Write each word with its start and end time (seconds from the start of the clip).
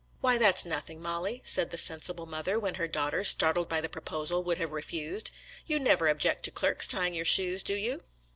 "Why, 0.19 0.39
that's 0.39 0.65
nothing, 0.65 0.99
MoUie," 0.99 1.41
said 1.43 1.69
the 1.69 1.77
sensible 1.77 2.25
mother, 2.25 2.57
when 2.57 2.73
her 2.81 2.87
daughter, 2.87 3.23
startled 3.23 3.69
by 3.69 3.81
the 3.81 3.87
proposal, 3.87 4.43
would 4.43 4.57
have 4.57 4.71
refused." 4.71 5.29
You 5.67 5.79
never 5.79 6.07
object 6.07 6.41
to 6.45 6.49
clerks 6.51 6.87
tying 6.87 7.13
your 7.13 7.23
shoes, 7.23 7.61
do 7.61 7.75
you? 7.75 8.01